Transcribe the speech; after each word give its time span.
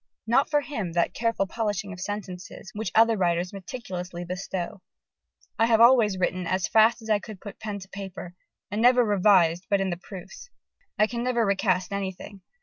Not 0.25 0.49
for 0.49 0.61
him 0.61 0.93
that 0.93 1.13
careful 1.13 1.45
polishing 1.45 1.93
of 1.93 1.99
sentences, 1.99 2.71
which 2.73 2.91
other 2.95 3.15
writers 3.15 3.53
meticulously 3.53 4.25
bestow. 4.25 4.81
"I 5.59 5.67
have 5.67 5.79
always 5.79 6.17
written 6.17 6.47
as 6.47 6.67
fast 6.67 7.03
as 7.03 7.09
I 7.11 7.19
could 7.19 7.39
put 7.39 7.59
pen 7.59 7.77
to 7.77 7.87
paper, 7.89 8.33
and 8.71 8.81
never 8.81 9.05
revised 9.05 9.67
but 9.69 9.79
in 9.79 9.91
the 9.91 9.97
proofs.... 9.97 10.49
I 10.97 11.05
can 11.05 11.21
never 11.21 11.45
recast 11.45 11.91
anything. 11.93 12.41